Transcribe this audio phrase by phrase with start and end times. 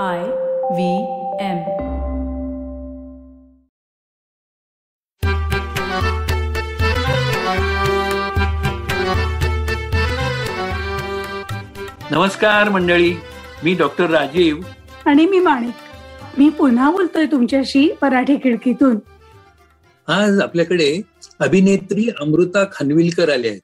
[0.00, 1.02] I V
[1.40, 1.58] M.
[12.10, 13.12] नमस्कार मंडळी.
[13.64, 14.56] मी डॉक्टर राजीव.
[15.06, 15.74] आणि मी माणिक.
[16.38, 18.98] मी पुन्हा बोलतोय तुमच्याशी मराठी खिडकीतून.
[20.08, 21.02] आज आपल्याकडे
[21.38, 23.62] अभिनेत्री अमृता खानविलकर आल्या आहेत.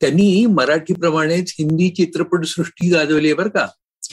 [0.00, 3.66] त्यांनी मराठीप्रमाणेच हिंदी चित्रपट सृष्टी गाजवली आहे बरं का?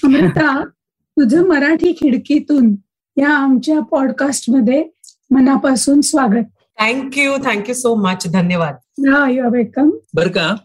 [0.04, 0.66] अमृता
[1.12, 2.76] तुझं मराठी खिडकीतून
[3.18, 4.86] या आमच्या पॉडकास्टमध्ये
[5.32, 6.46] मनापासून स्वागत.
[6.80, 8.76] थँक्यू थँक्यू सो मच धन्यवाद.
[9.08, 10.56] हा यू वेलकम बर का?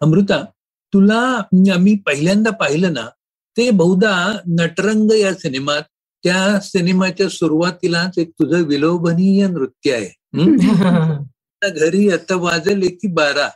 [0.00, 0.44] अमृता
[0.94, 3.08] तुला मी पहिल्यांदा पाहिलं ना
[3.56, 5.82] ते बहुधा नटरंग या सिनेमात
[6.24, 10.10] त्या सिनेमाच्या सुरुवातीलाच एक तुझं विलोभनीय नृत्य आहे.
[10.34, 10.56] हं?
[11.64, 13.48] घरी आता वाजले की बारा.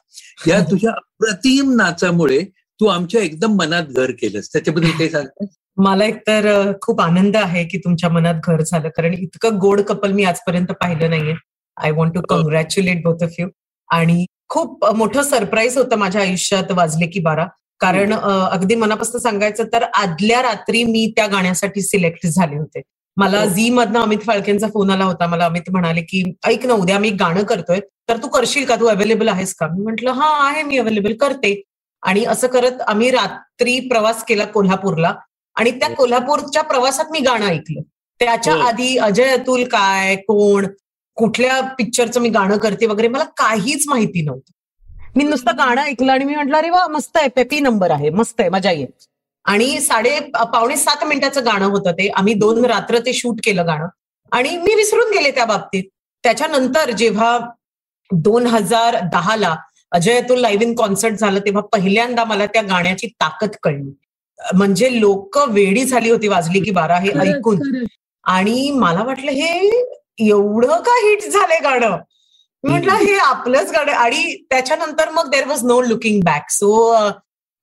[0.47, 2.41] या तुझ्या अप्रतिम नाचामुळे
[2.81, 4.53] तू आमच्या एकदम मनात घर केलंस.
[4.53, 5.49] त्याच्याबद्दल काही सांगतेस?
[5.79, 8.89] मला एकतर अ, खूप आनंद आहे की तुमच्या मनात घर झालं.
[8.89, 11.35] कारण इतकं गोड कपल मी आजपर्यंत पाहिलं नाहीये.
[11.77, 13.49] I want to congratulate both of you
[13.89, 17.47] आणि खूप मोठं सरप्राईज होतं माझ्या आयुष्यात वाजले की बारा.
[17.81, 22.83] कारण अ, अगदी मनापासून सांगायचं तर आदल्या रात्री मी त्या गाण्यासाठी सिलेक्ट झाले होते.
[23.17, 23.49] मला हो.
[23.49, 25.27] झी मधनं अमित फाळकेंचा फोन आला होता.
[25.27, 27.81] मला अमित म्हणाले की ऐक ना उद्या मी एक गाणं करतोय.
[28.09, 28.77] तर तू करशील का?
[28.77, 29.67] तू अवेलेबल आहेस का?
[29.67, 30.63] मी म्हंटल हा आहे.
[30.63, 31.63] मी अवेलेबल करते.
[32.03, 35.15] आणि असं करत आम्ही रात्री प्रवास केला कोल्हापूरला.
[35.59, 37.81] आणि त्या कोल्हापूरच्या प्रवासात मी गाणं ऐकलं.
[38.21, 38.61] त्याच्या हो.
[38.61, 40.67] आधी अजय अतुल काय कोण
[41.15, 44.53] कुठल्या पिक्चरचं मी गाणं करते वगैरे मला काहीच माहिती नव्हतं.
[45.17, 48.41] मी नुसतं गाणं ऐकलं आणि मी म्हटलं अरे वा मस्त आहे पेपी नंबर आहे मस्त
[48.41, 48.87] आहे मजा येईल.
[49.45, 52.09] आणि साडे पावणे सात मिनिटाचं गाणं होतं ते.
[52.09, 53.87] आम्ही दोन रात्र ते शूट केलं गाणं.
[54.33, 55.85] आणि मी विसरून गेले त्या बाबतीत.
[56.25, 57.39] त्याच्यानंतर जेव्हा
[58.13, 59.57] दोन हजार दहाला
[59.93, 63.99] Ajay Atul live in concert झालं तेव्हा पहिल्यांदा मला त्या गाण्याची ताकद कळली.
[64.57, 67.85] म्हणजे लोक वेडी झाली होती वाजली की बारा हे ऐकून.
[68.25, 69.71] आणि मला वाटलं हे
[70.19, 71.97] एवढं का हिट झालंय गाणं?
[72.65, 76.97] म्हटलं हे आपलंच गाणं आणि त्याच्यानंतर मग there was no looking back so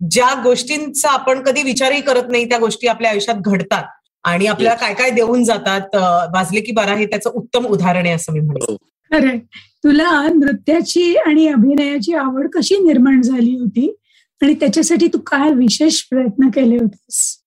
[0.01, 3.83] ज्या गोष्टींचा आपण कधी विचारही करत नाही त्या गोष्टी आपल्या आयुष्यात घडतात.
[4.23, 4.75] आणि आपल्याला.
[4.77, 5.95] काय काय देऊन जातात
[6.35, 8.75] वाजले की बारा हे त्याचं उत्तम उदाहरण आहे असं मी म्हणेन.
[9.11, 9.37] खरंय.
[9.83, 13.95] तुला नृत्याची आणि अभिनयाची आवड कशी निर्माण झाली होती?
[14.41, 17.37] आणि त्याच्यासाठी तू काय विशेष प्रयत्न केले होतेस?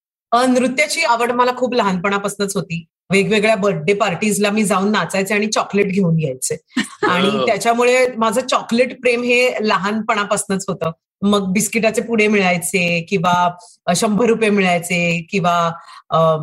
[0.48, 2.84] नृत्याची आवड मला खूप लहानपणापासूनच होती.
[3.12, 6.56] वेगवेगळ्या बर्थडे पार्टीजला मी जाऊन नाचायचे आणि चॉकलेट घेऊन यायचे.
[7.08, 7.46] आणि हो.
[7.46, 10.90] त्याच्यामुळे माझं चॉकलेट प्रेम हे लहानपणापासूनच होतं.
[11.22, 13.54] मग बिस्किटाचे पुडे मिळायचे किंवा
[13.96, 15.70] शंभर रुपये मिळायचे किंवा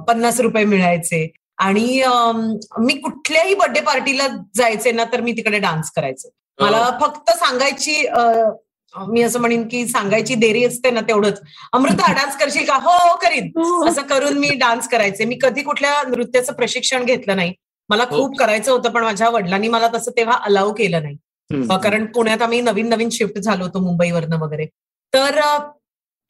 [0.08, 1.32] पन्नास रुपये मिळायचे.
[1.58, 2.02] आणि
[2.80, 6.30] मी कुठल्याही बर्थडे पार्टीला जायचे ना तर मी तिकडे डान्स करायचे.
[6.60, 8.06] मला फक्त सांगायची
[8.98, 11.42] मी असं म्हणेन की सांगायची देरी असते ना तेवढंच.
[11.74, 12.76] अमृता डान्स करशील का?
[12.76, 13.46] हो हो करीन.
[13.48, 13.88] हो.
[13.88, 15.26] असं करून मी डान्स करायचे.
[15.26, 17.54] मी कधी कुठल्या नृत्याचं प्रशिक्षण घेतलं नाही.
[17.90, 18.18] मला हो.
[18.18, 21.18] खूप करायचं होतं पण माझ्या वडिलांनी मला तसं तेव्हा अलाव केलं नाही.
[21.70, 24.66] अ, कारण पुण्यात आम्ही नवीन नवीन शिफ्ट झालो होतो मुंबईवरनं वगैरे.
[25.14, 25.40] तर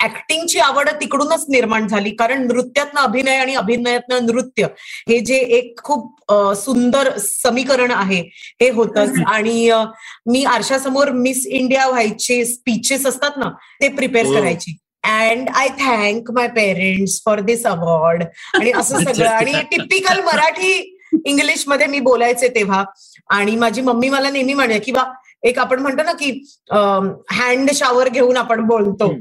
[0.03, 2.09] ऍक्टिंगची आवड तिकडूनच निर्माण झाली.
[2.15, 4.67] कारण नृत्यातनं अभिनय आणि अभिनयातनं नृत्य
[5.09, 8.19] हे जे एक खूप सुंदर समीकरण आहे
[8.61, 9.11] हे होतच.
[9.27, 9.69] आणि
[10.31, 13.49] मी आरशासमोर मिस इंडिया व्हायचे स्पीचेस असतात ना
[13.81, 14.33] ते प्रिपेअर हो.
[14.33, 14.77] करायची.
[15.03, 18.23] And I thank my parents for this award
[18.59, 19.29] आणि असं सगळं.
[19.29, 20.71] आणि टिपिकल मराठी
[21.25, 22.83] इंग्लिशमध्ये मी बोलायचे तेव्हा.
[23.29, 25.03] आणि माझी मम्मी मला नेहमी म्हणे किंवा
[25.43, 26.29] एक आपण म्हणतो ना की
[27.31, 29.13] हँड शॉवर घेऊन आपण बोलतो.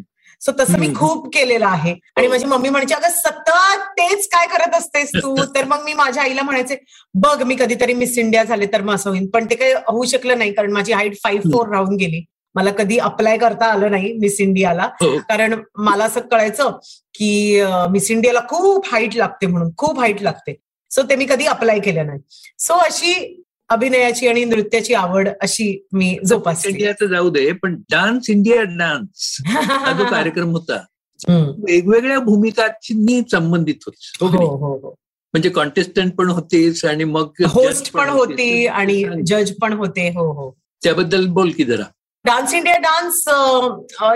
[0.45, 0.89] सो तसं मी.
[0.95, 1.95] खूप केलेलं आहे.
[2.17, 2.27] आणि.
[2.29, 3.51] माझी मम्मी म्हणायची अगं सतत
[3.99, 5.35] तेच काय करत असतेस तू?
[5.55, 6.77] तर मग मी माझ्या आईला म्हणायचे
[7.15, 10.39] बघ मी कधीतरी मिस इंडिया झाले तर मग असं होईल पण ते काही होऊ शकलं
[10.39, 12.25] नाही कारण माझी हाईट फाईव्ह फोर राहून गेली.
[12.55, 15.17] मला कधी अप्लाय करता आलं नाही मिस इंडियाला हो.
[15.29, 16.71] कारण मला असं कळायचं
[17.15, 20.55] की मिस इंडियाला खूप हाईट लागते म्हणून खूप हाईट लागते.
[20.91, 22.19] सो ते मी कधी अप्लाय केलं नाही.
[22.59, 26.71] सो अशी अभिनयाची आणि नृत्याची आवड अशी मी जोपासली.
[26.73, 30.81] इंडियाचं जाऊ दे पण डान्स इंडिया डान्स हा जो कार्यक्रम होता.
[31.29, 34.11] वेगवेगळ्या भूमिकांनी संबंधित होते.
[34.21, 34.77] हो हो?
[34.77, 34.95] हो.
[35.35, 38.09] म्हणजे कॉन्टेस्टंट पण होतेस आणि मग होस्ट पण.
[38.09, 40.51] होती आणि जज पण होते हो हो.
[40.83, 41.85] त्याबद्दल बोल की जरा.
[42.25, 43.25] डान्स इंडिया डान्स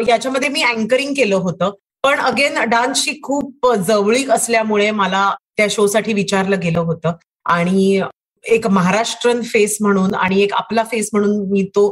[0.08, 1.70] याच्यामध्ये मी अँकरिंग केलं होतं.
[2.02, 7.12] पण अगेन डान्सची खूप जवळीक असल्यामुळे मला त्या शोसाठी विचारलं गेलं होतं.
[7.44, 8.00] आणि
[8.44, 11.88] एक महाराष्ट्रन फेस म्हणून आणि एक आपला फेस म्हणून मी तो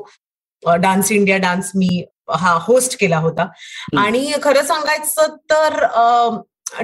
[0.62, 3.46] डान्स इंडिया डान्स मी हा होस्ट केला होता.
[3.98, 5.84] आणि खरं सांगायचं तर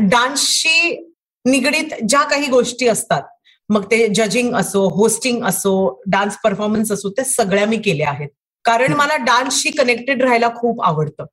[0.01, 0.97] डान्सशी
[1.45, 3.23] निगडीत ज्या काही गोष्टी असतात
[3.69, 5.73] मग ते जजिंग असो होस्टिंग असो
[6.07, 8.29] डान्स परफॉर्मन्स असो ते सगळ्या मी केल्या आहेत.
[8.65, 11.25] कारण मला डान्सशी कनेक्टेड राहायला खूप आवडतं.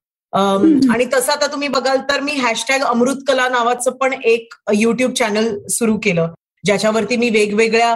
[0.93, 5.57] आणि तसं आता तुम्ही बघाल तर मी हॅशटॅग अमृत कला नावाचं पण एक युट्यूब चॅनल
[5.69, 6.33] सुरू केलं.
[6.65, 7.94] ज्याच्यावरती मी वेगवेगळ्या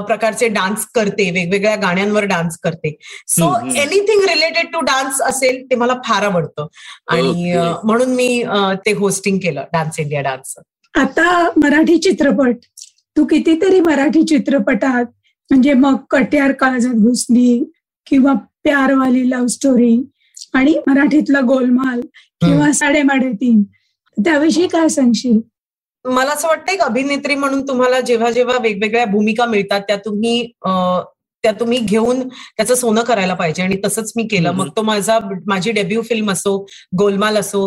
[0.00, 2.94] प्रकारचे डान्स करते वेगवेगळ्या गाण्यांवर डान्स करते.
[3.28, 3.52] So.
[3.76, 6.66] Anything related to dance असेल ते मला फार आवडतं.
[7.08, 7.52] आणि
[7.84, 8.42] म्हणून मी
[8.86, 10.54] ते होस्टिंग केलं डान्स इंडिया डान्स
[10.94, 12.56] आता मराठी चित्रपट.
[13.16, 15.04] तू कितीतरी मराठी चित्रपटात
[15.50, 17.62] म्हणजे मग कट्यार काळजात घुसली
[18.06, 18.32] किंवा
[18.64, 19.96] प्यारवाली लव्ह स्टोरी
[20.54, 22.00] आणि मराठीतला गोलमाल
[22.40, 23.62] किंवा साडेमाडे तीन.
[24.16, 25.38] त्याविषयी काय सांगशील?
[26.08, 30.42] मला असं वाटतं एक अभिनेत्री म्हणून तुम्हाला जेव्हा जेव्हा वेगवेगळ्या भूमिका मिळतात त्या तुम्ही
[31.44, 34.52] त्या तुम्ही घेऊन त्याचं सोनं करायला पाहिजे आणि तसंच मी केलं.
[34.52, 36.56] मग तो माझा माझी डेब्यू फिल्म असो
[36.98, 37.60] गोलमाल असो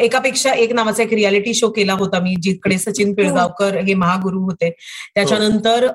[0.00, 4.70] एकापेक्षा एक नावाचा एक रियालिटी शो केला होता मी जिकडे सचिन पिळगावकर हे महागुरु होते.
[5.14, 5.86] त्याच्यानंतर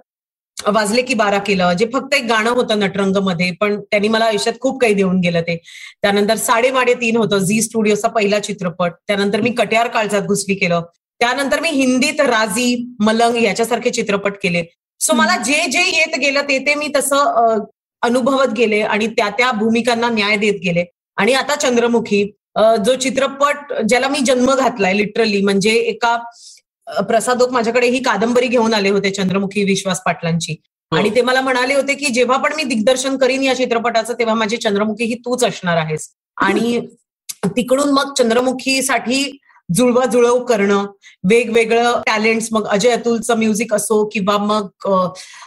[0.57, 4.80] वाजले की बारा केलं जे फक्त एक गाणं होतं नटरंगमध्ये पण त्यांनी मला आयुष्यात खूप
[4.81, 5.56] काही देऊन गेलं ते.
[6.01, 8.92] त्यानंतर साडेमाडे तीन होतं झी स्टुडिओचा पहिला चित्रपट.
[9.07, 10.81] त्यानंतर मी कट्यार काळजात घुसली केलं.
[11.19, 14.63] त्यानंतर मी हिंदीत राजी मलंग याच्यासारखे चित्रपट केले.
[15.01, 17.63] सो मला जे जे येत गेलं ते ते मी तसं
[18.01, 20.83] अनुभवत गेले आणि त्या त्या भूमिकांना न्याय देत गेले.
[21.18, 22.24] आणि आता चंद्रमुखी
[22.86, 26.16] जो चित्रपट ज्याला मी जन्म घातलाय लिटरली म्हणजे एका
[27.07, 30.56] प्रसादोक माझ्याकडे ही कादंबरी घेऊन आले होते चंद्रमुखी विश्वास पाटलांची.
[30.92, 34.57] आणि ते मला म्हणाले होते की जेव्हा पण मी दिग्दर्शन करीन या चित्रपटाचं तेव्हा माझी
[34.57, 36.10] चंद्रमुखी ही तूच असणार आहेस.
[36.38, 36.80] आणि
[37.57, 39.24] तिकडून मग चंद्रमुखीसाठी
[39.75, 40.86] जुळवाजुळव करणं
[41.30, 44.95] वेगवेगळं टॅलेंट्स मग अजय अतुलचं म्युझिक असो किंवा मग अ,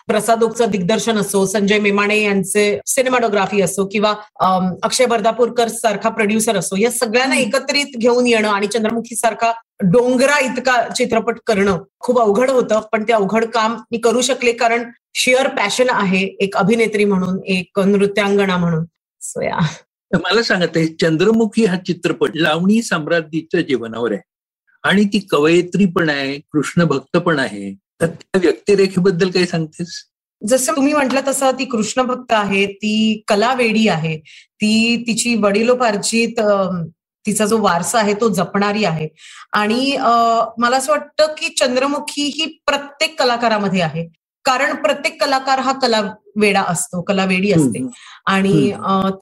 [0.06, 4.14] प्रसादोकचं दिग्दर्शन असो संजय मेमाणे यांचे सिनेमाटोग्राफी असो किंवा
[4.82, 9.52] अक्षय बर्दापूरकर सारखा प्रोड्युसर असो या सगळ्यांना एकत्रित घेऊन येणं आणि चंद्रमुखी सारखा
[9.82, 14.90] डोंगरा इतका चित्रपट करणं खूप अवघड होतं पण ते अवघड काम मी करू शकले कारण
[15.14, 18.84] शिअर पॅशन आहे एक अभिनेत्री म्हणून एक नृत्यांगणा म्हणून.
[19.20, 19.58] सो या
[20.14, 24.20] मला सांगत आहे चंद्रमुखी हा चित्रपट लावणी साम्राज्याच्या जीवनावर आहे.
[24.84, 27.72] आणि ती कवयित्री पण आहे कृष्ण भक्त पण आहे.
[28.00, 29.94] तर त्या व्यक्तिरेखेबद्दल काही सांगतेस?
[30.42, 36.40] जसं तुम्ही म्हटलं तसं ती कृष्ण भक्त आहे ती कलावेडी आहे ती तिची वडिलोपार्जित
[37.26, 39.08] तिचा जो वारसा आहे तो जपणारी आहे.
[39.52, 39.96] आणि
[40.58, 44.06] मला असं वाटतं की चंद्रमुखी ही प्रत्येक कलाकारामध्ये आहे.
[44.44, 46.00] कारण प्रत्येक कलाकार हा कला
[46.36, 47.86] वेडा असतो कलावेडी असते.
[48.26, 48.72] आणि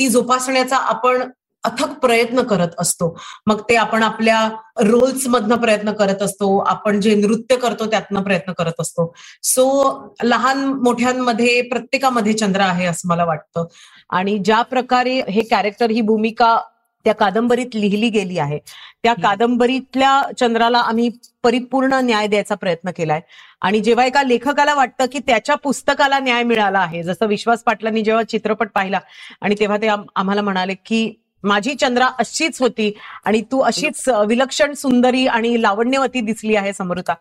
[0.00, 1.22] ती जोपासण्याचा आपण
[1.64, 3.16] अथक प्रयत्न करत असतो.
[3.46, 4.48] मग ते आपण आपल्या
[4.80, 9.12] रोल्स मधनं प्रयत्न करत असतो आपण जे नृत्य करतो त्यातनं प्रयत्न करत असतो.
[9.42, 13.66] सो लहान मोठ्यांमध्ये प्रत्येकामध्ये चंद्र आहे असं मला वाटतं.
[14.10, 16.58] आणि ज्या प्रकारे हे कॅरेक्टर ही भूमिका
[17.04, 18.58] त्या कादंबरीत लिहिली गेली आहे.
[19.02, 21.10] त्या कादंबरीतल्या चंद्राला आम्ही
[21.42, 23.20] परिपूर्ण न्याय द्यायचा प्रयत्न केलाय.
[23.62, 28.22] आणि जेव्हा एका लेखकाला वाटतं की त्याच्या पुस्तकाला न्याय मिळाला आहे जसं विश्वास पाटलांनी जेव्हा
[28.22, 29.00] चित्रपट पाहिला
[29.40, 31.12] आणि तेव्हा ते आम- आम्हाला म्हणाले की
[31.42, 32.94] माझी चंद्रा अशीच होती
[33.24, 37.14] आणि तू अशीच विलक्षण सुंदरी आणि लावण्यवती दिसली आहे समृता.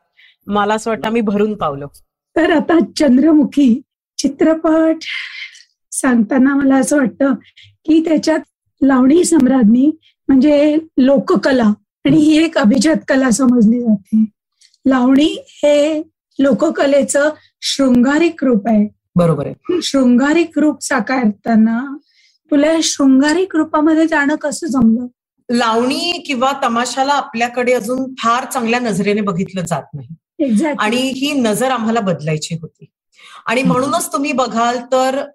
[0.48, 1.88] मला असं वाटतं मी भरून पावलो.
[2.36, 3.81] तर आता चंद्रमुखी
[4.18, 4.96] चित्रपट
[5.92, 7.34] सांगताना मला असं वाटतं
[7.86, 8.40] की त्याच्यात
[8.81, 9.92] लावणी सम्राज्ञी
[10.28, 11.74] म्हणजे लोककला.
[12.06, 14.26] आणि ही एक अभिजात कला समजली जाते.
[14.86, 16.04] लावणी हे
[16.40, 17.30] लोककलेचं
[17.62, 18.88] शृंगारिक रूप आहे.
[19.16, 19.80] बरोबर आहे.
[19.84, 21.98] शृंगारिक रूप साकारताना
[22.52, 25.08] तुला शृंगारिक रूपामध्ये जाणं कसं जमलं?
[25.52, 30.66] लावणी किंवा तमाशाला आपल्याकडे अजून फार चांगल्या नजरेने बघितलं जात नाही.
[30.80, 32.86] आणि ही नजर आम्हाला बदलायची होती.
[33.45, 35.26] आणि म्हणूनच तुम्ही बघाल तर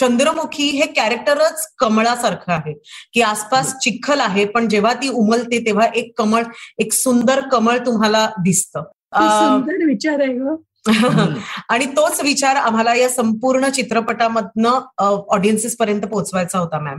[0.00, 2.72] चंद्रमुखी हे कॅरेक्टरच कमळासारखं आहे.
[3.14, 6.42] की आसपास चिखल आहे पण जेव्हा ती उमलते तेव्हा एक कमळ
[6.78, 8.82] एक सुंदर कमळ तुम्हाला दिसतं.
[9.14, 10.54] सुंदर विचार आहे ग.
[11.68, 16.98] आणि तोच विचार आम्हाला या संपूर्ण चित्रपटामधनं ऑडियन्सेस पर्यंत पोहोचवायचा होता मॅम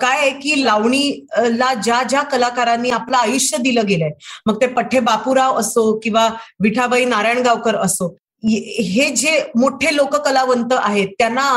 [0.00, 4.10] काय आहे की लावणीला ज्या ज्या कलाकारांनी आपलं आयुष्य दिलं गेलंय
[4.46, 6.28] मग ते पठ्ठे बापूराव असो किंवा
[6.60, 8.08] विठाबाई नारायणगावकर असो
[8.44, 11.48] हे हे जे मोठे लोककलावंत आहेत त्यांना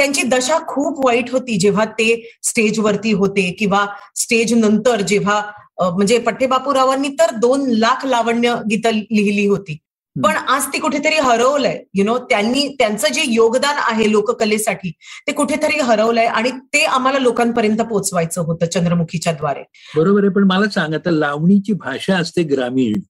[0.00, 2.06] त्यांची दशा खूप वाईट होती जेव्हा ते
[2.42, 3.84] स्टेजवरती होते किंवा
[4.16, 5.40] स्टेज नंतर जेव्हा
[5.80, 9.76] म्हणजे पठ्ठे बापूरावांनी तर दोन लाख लावण्य गीतं लिहिली होती.
[10.16, 11.78] पण आज ती कुठेतरी हरवलंय.
[11.94, 14.90] यु नो त्यांनी त्यांचं जे योगदान आहे लोककलेसाठी
[15.26, 19.62] ते कुठेतरी हरवलंय आणि ते आम्हाला लोकांपर्यंत पोहोचवायचं होतं चंद्रमुखीच्या द्वारे.
[19.96, 23.00] बरोबर आहे पण मला सांग आता लावणीची भाषा असते ग्रामीण.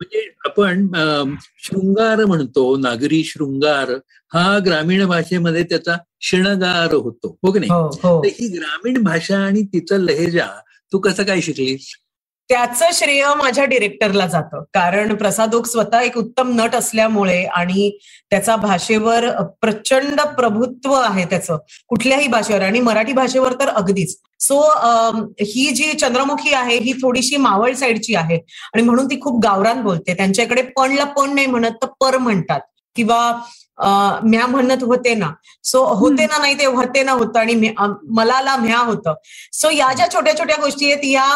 [0.00, 0.86] म्हणजे आपण
[1.58, 3.90] शृंगार म्हणतो नागरी शृंगार
[4.32, 7.70] हा ग्रामीण भाषेमध्ये त्याचा शिणगार होतो हो की नाही?
[7.70, 8.20] हो हो.
[8.26, 10.46] ही ग्रामीण भाषा आणि तिचा लहेजा
[10.92, 11.88] तू कसं काय शिकलीस?
[12.50, 14.62] त्याचं श्रेय माझ्या डिरेक्टरला जातं.
[14.74, 17.90] कारण प्रसाद ओक स्वतः एक उत्तम नट असल्यामुळे आणि
[18.30, 19.28] त्याचा भाषेवर
[19.60, 21.56] प्रचंड प्रभुत्व आहे त्याचं.
[21.88, 24.16] कुठल्याही भाषेवर आणि मराठी भाषेवर तर अगदीच.
[24.40, 24.60] सो
[25.40, 28.38] ही जी चंद्रमुखी आहे ही थोडीशी मावळ साईडची आहे.
[28.74, 30.14] आणि म्हणून ती खूप गावरान बोलते.
[30.14, 32.60] त्यांच्याकडे पणला पण नाही म्हणत तर पर म्हणतात.
[32.96, 35.30] किंवा म्या म्हणत होते ना.
[35.64, 37.38] सो होते ना नाही ते होते ना होतं.
[37.40, 37.72] आणि
[38.16, 39.14] मलाला म्या होतं.
[39.52, 41.26] सो या ज्या छोट्या छोट्या गोष्टी आहेत या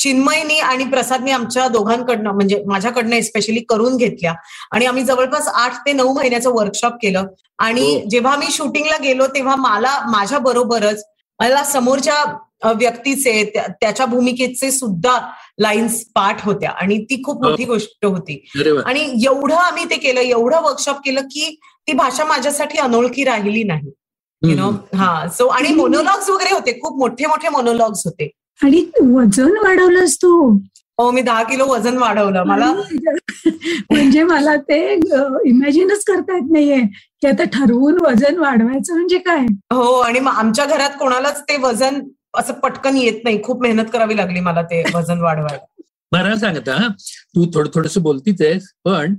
[0.00, 4.34] चिन्मयनी आणि प्रसादनी आमच्या दोघांकडनं म्हणजे माझ्याकडनं स्पेशली करून घेतल्या.
[4.72, 7.26] आणि आम्ही जवळपास आठ ते नऊ महिन्याचं वर्कशॉप केलं.
[7.58, 8.08] आणि हो.
[8.08, 11.04] जेव्हा मी शूटिंगला गेलो तेव्हा मला माझ्या बरोबरच
[11.40, 12.38] मला समोरच्या
[12.72, 16.70] व्यक्तीचे त्या- त्याच्या भूमिकेचे सुद्धा लाईन्स पाठ होत्या.
[16.70, 18.48] आणि ती खूप मोठी गोष्ट होती.
[18.86, 23.92] आणि एवढं आम्ही ते केलं एवढं वर्कशॉप केलं की ती भाषा माझ्यासाठी अनोळखी राहिली नाही.
[24.42, 24.70] You know.
[24.96, 25.28] हा.
[25.28, 26.72] सो आणि मोनोलॉग्स वगैरे होते.
[26.72, 28.30] खूप मोठे मोठे मोनोलॉग्स होते.
[28.64, 30.58] आणि वजन वाढवलंस तू.
[30.98, 32.42] हो मी दहा किलो वजन वाढवलं.
[32.44, 32.72] मला
[33.90, 34.94] म्हणजे मला ते
[35.44, 36.80] इमॅजिनच करता येत नाहीये
[37.20, 39.46] की आता ठरवून वजन वाढवायचं म्हणजे काय?
[39.72, 42.00] हो आणि आमच्या घरात कोणालाच ते वजन
[42.34, 43.42] असं पटकन येत नाही.
[43.42, 45.64] खूप मेहनत करावी लागली मला ते वजन वाढवायला.
[46.12, 46.88] मला सांगता हा.
[47.36, 49.14] तू थोडं थोडस बोलतीच आहेस पण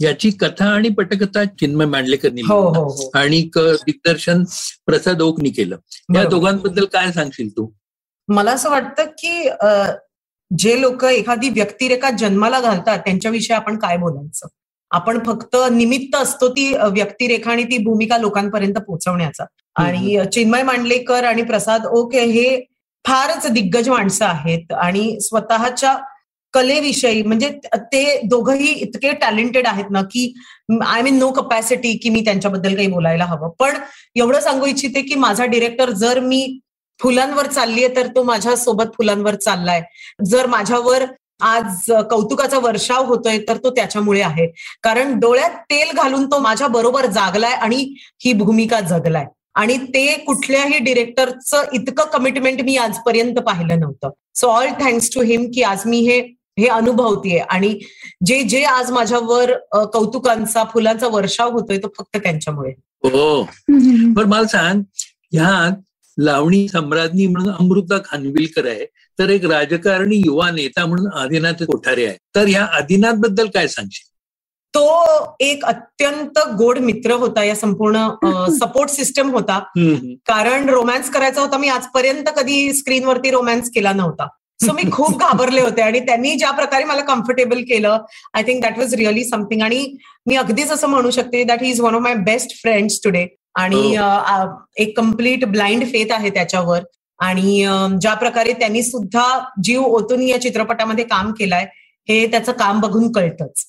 [0.00, 2.60] याची कथा आणि पटकथा चिन्मय मांडलेकरनी हो.
[2.60, 3.10] हो हो.
[3.14, 4.42] आणि क- दिग्दर्शन
[4.86, 5.76] प्रसाद ओकनी केलं.
[6.14, 6.24] या.
[6.24, 7.70] दोघांबद्दल काय सांगशील तू?
[8.28, 9.48] मला असं वाटतं की
[10.50, 14.48] जे लोक एखादी व्यक्तिरेखा जन्माला घालतात त्यांच्याविषयी आपण काय बोलायचं?
[14.90, 19.44] आपण फक्त निमित्त असतो ती व्यक्तिरेखा आणि ती भूमिका लोकांपर्यंत पोहोचवण्याचा.
[19.76, 22.60] आणि चिन्मय मांडलेकर आणि प्रसाद ओके हे
[23.04, 25.96] फारच दिग्गज माणसं आहेत आणि स्वतःच्या
[26.54, 27.48] कलेविषयी म्हणजे
[27.92, 30.32] ते दोघंही इतके टॅलेंटेड आहेत ना की
[30.86, 33.50] आय मीन नो कपॅसिटी की मी त्यांच्याबद्दल काही बोलायला हवं.
[33.58, 33.76] पण
[34.16, 36.42] एवढं सांगू इच्छिते की माझा डिरेक्टर जर मी
[37.02, 39.82] फुलांवर चाललीये तर तो माझ्या सोबत फुलांवर चाललाय.
[40.26, 41.04] जर माझ्यावर
[41.40, 44.46] आज कौतुकाचा वर्षाव होतोय तर तो त्याच्यामुळे आहे.
[44.82, 47.76] कारण डोळ्यात तेल घालून तो माझ्या बरोबर जागलाय आणि
[48.24, 49.26] ही भूमिका जगलाय.
[49.54, 54.10] आणि ते कुठल्याही डिरेक्टरचं इतकं कमिटमेंट मी आजपर्यंत पाहिलं नव्हतं.
[54.34, 56.20] So all thanks to him की आज मी हे
[56.58, 57.38] हे अनुभवतीये.
[57.38, 57.78] आणि
[58.26, 59.52] जे जे आज माझ्यावर
[59.92, 62.72] कौतुकांचा फुलांचा वर्षाव होतोय तो फक्त त्यांच्यामुळे.
[63.04, 63.42] हो.
[64.16, 64.82] पण मला सांग
[65.32, 65.80] ह्यात
[66.18, 68.84] लावणी सम्राज्ञी म्हणून अमृता खानविलकर आहे.
[69.18, 72.16] तर एक राजकारणी युवा नेता म्हणून आदिनाथ कोठारे आहे.
[72.34, 74.10] तर ह्या आदिनाथबद्दल काय सांगशील?
[74.74, 78.08] तो एक अत्यंत गोड मित्र होता या संपूर्ण
[78.58, 79.58] सपोर्ट सिस्टम होता.
[80.26, 81.58] कारण रोमॅन्स करायचा होता.
[81.58, 84.26] मी आजपर्यंत कधी स्क्रीनवरती रोमॅन्स केला नव्हता.
[84.60, 88.04] सो मी खूप घाबरले होते आणि त्यांनी ज्या प्रकारे मला कम्फर्टेबल केलं
[88.34, 89.84] I think that was really something आणि
[90.26, 93.96] मी अगदीच असं म्हणू शकते that is one of my best friends today आणि
[94.76, 96.82] एक कंप्लीट ब्लाइंड फेथ आहे त्याच्यावर.
[97.18, 97.64] आणि
[98.00, 99.24] ज्या प्रकारे त्यांनी सुद्धा
[99.64, 101.66] जीव ओतून या चित्रपटामध्ये काम केलाय
[102.08, 103.64] हे त्याचं काम बघून कळतच.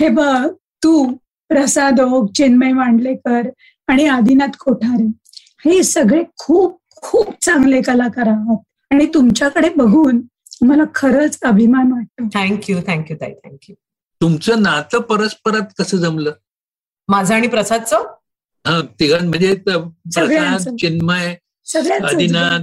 [0.00, 0.48] हे बघ
[0.84, 1.04] तू
[1.50, 3.48] प्रसाद ओक चिन्मय मांडलेकर
[3.88, 5.06] आणि आदिनाथ कोठारे
[5.64, 8.62] हे सगळे खूप खूप चांगले कलाकार आहात.
[8.90, 10.20] आणि तुमच्याकडे बघून
[10.62, 12.28] मला खरंच अभिमान वाटतो.
[12.34, 13.74] थँक्यू थँक्यू ताई थँक्यू
[14.20, 16.32] तुमचं नातं परस्परात कसं जमलं?
[17.08, 18.11] माझं आणि प्रसादचं?
[19.00, 20.76] तिघां म्हणजे प्रसाद.
[20.80, 21.34] चिन्मय
[22.08, 22.60] आदिनाथ.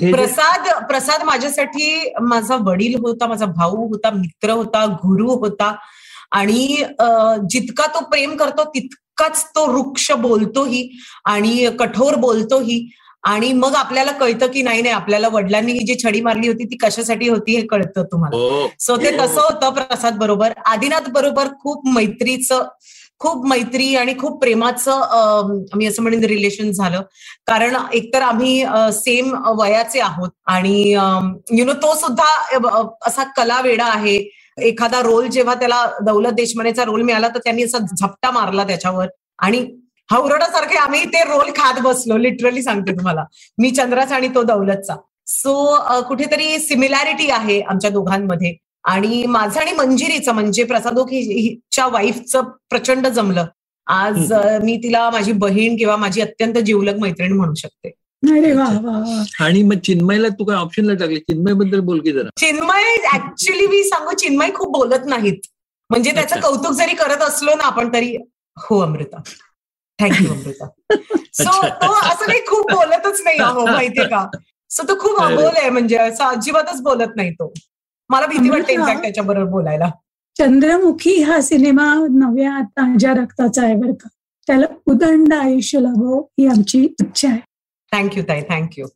[0.00, 5.74] हे प्रसाद प्रसाद माझ्यासाठी माझा वडील होता माझा भाऊ होता मित्र होता गुरु होता.
[6.32, 6.66] आणि
[7.50, 10.88] जितका तो प्रेम करतो तितकाच तो वृक्ष बोलतोही
[11.26, 12.86] आणि कठोर बोलतोही.
[13.24, 16.76] आणि मग आपल्याला कळतं की नाही नाही आपल्याला वडिलांनी ही जी छडी मारली होती ती
[16.82, 18.36] कशासाठी होती हे कळतं तुम्हाला.
[18.36, 18.68] हो.
[18.80, 20.52] सो ते तसं होतं प्रसाद बरोबर.
[20.66, 22.64] आदिनाथ बरोबर खूप मैत्रीचं
[23.20, 27.02] खूप मैत्री आणि खूप प्रेमाचं मी असं म्हणेन रिलेशन झालं.
[27.46, 28.62] कारण एकतर आम्ही
[28.94, 34.16] सेम वयाचे आहोत आणि यु नो तो सुद्धा असा कला वेडा आहे.
[34.58, 39.06] एखादा रोल जेव्हा त्याला दौलत देशमनेचा रोल मिळाला तर त्यांनी असा झपटा मारला त्याच्यावर.
[39.42, 39.64] आणि
[40.10, 43.24] हवरडासारखे आम्ही ते रोल खात बसलो लिटरली सांगते तुम्हाला.
[43.58, 44.96] मी चंद्राचा आणि तो दौलतचा.
[45.26, 48.54] सो कुठेतरी सिमिलॅरिटी आहे आमच्या दोघांमध्ये.
[48.84, 53.46] आणि माझं आणि मंजिरीचं म्हणजे प्रसादोक हिच्या वाईफचं प्रचंड जमलं.
[53.86, 54.32] आज
[54.62, 57.90] मी तिला माझी बहीण किंवा माझी अत्यंत जिवलग मैत्रीण म्हणू शकते.
[59.40, 61.18] आणि मग चिन्मयला तू काय ऑप्शनला टाकले?
[61.20, 62.28] चिन्मयबद्दल बोल की जरा.
[62.36, 65.38] चिन्मय ऍक्च्युली मी सांगू चिन्मय खूप बोलत नाहीत.
[65.90, 66.40] म्हणजे त्याचं.
[66.40, 68.16] कौतुक जरी करत असलो ना आपण तरी
[68.56, 69.22] हो अमृता.
[69.98, 70.68] थँक्यू अमृता.
[71.34, 71.62] सो.
[71.62, 74.26] तो असं काही खूप बोलतच नाही माहितीये का?
[74.70, 75.20] सो तो खूप.
[75.22, 77.52] अबोल आहे म्हणजे असं अजिबातच बोलत नाही तो.
[78.10, 78.72] मला भीती वाटते.
[78.72, 79.90] इनफॅक्ट त्याच्याबरोबर बोलायला.
[80.38, 84.08] चंद्रमुखी हा सिनेमा नव्या ताज्या रक्ताचा आहे बरं का.
[84.46, 87.40] त्याला उदंड आयुष्य लाभो ही आमची इच्छा आहे.
[87.92, 88.42] थँक्यू ताई.
[88.50, 88.86] थँक्यू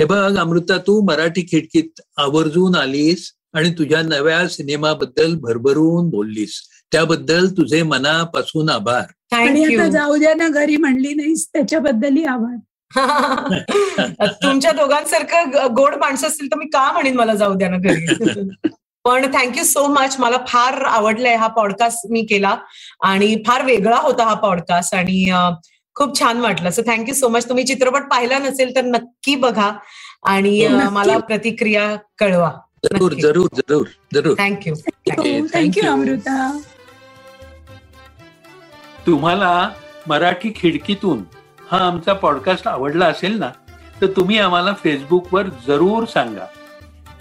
[0.00, 6.60] हे बघ अमृता तू मराठी खिडकीत आवर्जून आलीस आणि तुझ्या नव्या सिनेमाबद्दल भरभरून बोललीस.
[6.92, 9.36] त्याबद्दल तुझे मनापासून आभार.
[9.36, 12.56] आणि आता जाऊ द्या ना घरी म्हणली नाहीस त्याच्याबद्दलही आभार.
[14.42, 18.06] तुमच्या दोघांसारखं गोड माणसं असतील तर मी का म्हणेन मला जाऊ द्या ना घरी?
[19.04, 22.56] पण थँक्यू सो मच मला फार आवडलाय हा पॉडकास्ट मी केला
[23.02, 25.24] आणि फार वेगळा होता हा पॉडकास्ट आणि
[25.94, 26.70] खूप छान वाटलं.
[26.70, 29.70] सो थँक्यू सो मच तुम्ही चित्रपट पाहिला नसेल तर नक्की बघा
[30.26, 30.66] आणि.
[30.92, 32.50] मला प्रतिक्रिया कळवा.
[32.84, 33.12] जरूर.
[33.12, 34.34] जरूर जरूर जरूर.
[34.38, 34.74] Thank you
[35.54, 35.92] thank you you.
[35.92, 36.58] Amrita.
[39.06, 39.68] तुम्हाला
[40.08, 41.22] मराठी खिडकीतून
[41.70, 43.50] हा आमचा पॉडकास्ट आवडला असेल ना
[44.00, 46.46] तर तुम्ही आम्हाला फेसबुकवर जरूर सांगा.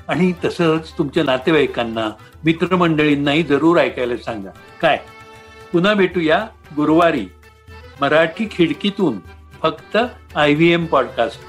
[0.07, 2.09] आणि तसंच तुमच्या नातेवाईकांना
[2.45, 4.49] मित्रमंडळींनाही जरूर ऐकायला सांगा.
[4.81, 4.99] काय?
[5.73, 7.25] पुन्हा भेटूया गुरुवारी
[8.01, 9.19] मराठी खिडकीतून
[9.61, 9.97] फक्त
[10.35, 11.41] आय व्ही एम पॉडकास्ट